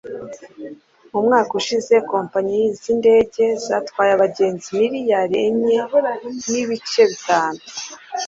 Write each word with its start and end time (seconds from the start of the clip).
Mu 1.11 1.19
mwaka 1.25 1.51
ushize 1.59 1.95
kompanyi 2.11 2.59
z'indege 2.79 3.45
zatwaye 3.65 4.11
abagenzi 4.13 4.67
miliyari 4.81 5.35
enye 5.47 5.77
nubice 6.47 7.01
bitanu 7.09 7.61